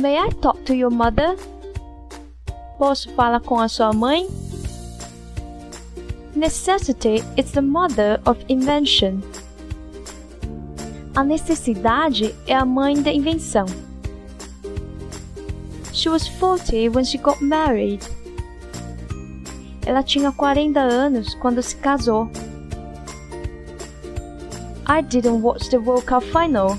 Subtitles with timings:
[0.00, 1.36] May I talk to your mother?
[2.78, 4.28] Posso falar com a sua mãe?
[6.36, 9.20] Necessity is the mother of invention.
[11.16, 13.66] A necessidade é a mãe da invenção.
[15.92, 18.08] She was 40 when she got married.
[19.84, 22.30] Ela tinha 40 anos quando se casou.
[24.86, 26.78] I didn't watch the World Cup final.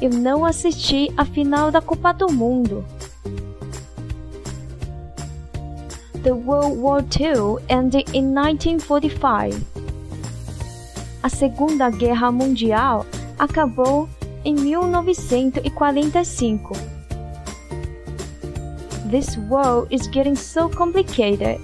[0.00, 2.84] Eu não assisti a final da Copa do Mundo.
[6.22, 9.56] The World War II ended in 1945.
[11.22, 13.06] A Segunda Guerra Mundial
[13.38, 14.08] acabou
[14.44, 16.74] em 1945.
[19.10, 21.60] This world is getting so complicated.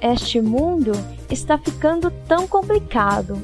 [0.00, 0.92] Este mundo
[1.30, 3.38] está ficando tão complicado.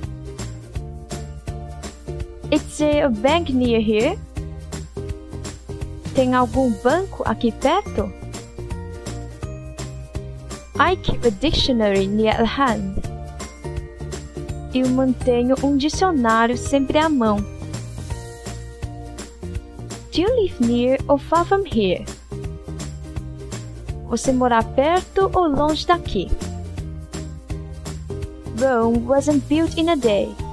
[2.54, 4.16] Is there a bank near here?
[6.14, 8.12] Tem algum banco aqui perto?
[10.78, 13.02] I keep a dictionary near at hand.
[14.72, 17.38] Eu mantenho um dicionário sempre à mão.
[20.12, 22.04] Do you live near or far from here?
[24.08, 26.30] Você mora perto ou longe daqui?
[28.56, 30.43] Rome wasn't built in a day.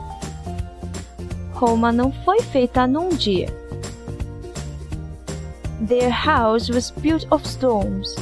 [1.62, 3.48] Roma não foi feita num dia.
[5.88, 8.16] Their house was built of stones.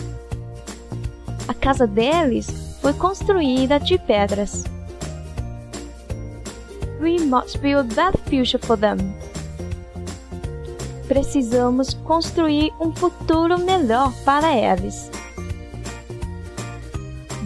[1.48, 2.50] A casa deles
[2.82, 4.66] foi construída de pedras.
[7.00, 8.98] We must build that future for them.
[11.08, 15.10] Precisamos construir um futuro melhor para eles.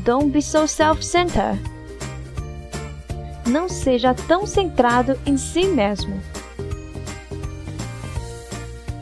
[0.04, 1.73] Don't be so self-centered.
[3.46, 6.22] Não seja tão centrado em si mesmo.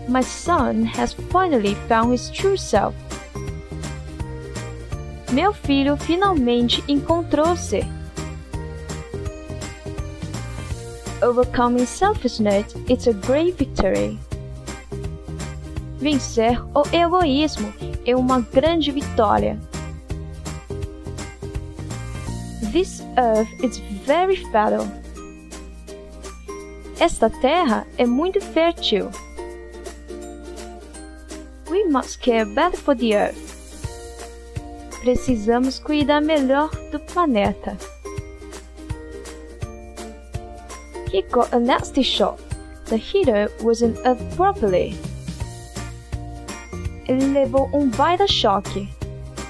[0.07, 2.95] My son has finally found his true self.
[5.31, 7.81] Meu filho finalmente encontrou-se.
[11.21, 14.19] Overcoming selfishness is a great victory.
[15.99, 17.71] Vencer o egoísmo
[18.05, 19.57] é uma grande vitória.
[22.71, 24.87] This earth is very fertile.
[27.01, 29.11] Esta terra é muito fértil.
[31.69, 33.51] We must care better for the earth.
[35.01, 37.77] Precisamos cuidar melhor do planeta.
[41.11, 42.39] He got a nasty shock.
[42.85, 44.95] The heater wasn't up properly.
[47.05, 48.87] Ele levou um baita choque.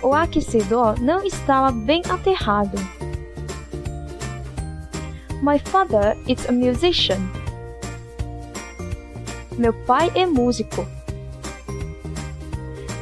[0.02, 2.80] O aquecedor não estava bem aterrado.
[5.42, 7.32] My father is a musician.
[9.58, 10.86] Meu pai é músico.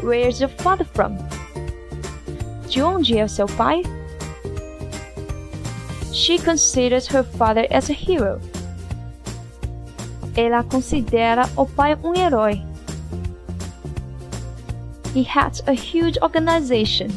[0.01, 1.17] Where's your father from?
[2.69, 3.83] De onde é seu pai?
[6.13, 8.39] She considers her father as a hero.
[10.33, 12.63] Ela considera o pai um herói.
[15.13, 17.09] He has a huge organization.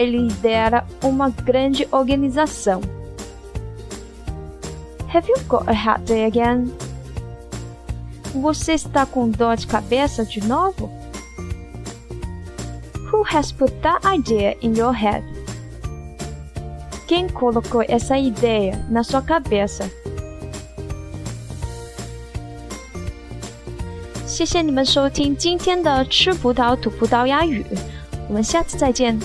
[0.00, 2.80] Ele lidera uma grande organização.
[5.13, 6.71] Have you got a head day again?
[8.33, 10.89] Você está com dor de cabeça de novo?
[13.11, 15.23] Who has put that idea in your head?
[17.07, 19.89] Quem colocou essa ideia na sua cabeça?
[24.25, 27.65] 谢谢你们收听今天的吃葡萄吐葡萄牙语，
[28.27, 29.17] 我们下次再见。